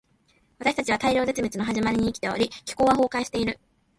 [0.57, 3.59] 私たちは大量絶滅の始まりに生きており、気候は崩壊している。